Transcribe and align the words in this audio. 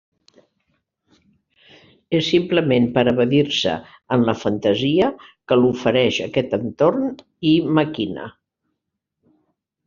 És 2.19 2.29
simplement 2.31 2.87
per 2.95 3.03
evadir-se 3.11 3.73
en 4.17 4.25
la 4.31 4.35
fantasia 4.45 5.11
que 5.53 5.59
l'ofereix 5.61 6.19
aquest 6.27 6.57
entorn 6.61 7.07
i 7.53 7.53
maquina. 7.81 8.27